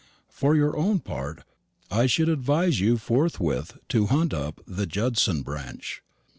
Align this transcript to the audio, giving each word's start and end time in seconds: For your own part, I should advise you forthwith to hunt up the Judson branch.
For 0.31 0.55
your 0.55 0.75
own 0.75 1.01
part, 1.01 1.43
I 1.91 2.07
should 2.07 2.27
advise 2.27 2.79
you 2.79 2.97
forthwith 2.97 3.77
to 3.89 4.07
hunt 4.07 4.33
up 4.33 4.59
the 4.65 4.87
Judson 4.87 5.43
branch. 5.43 6.01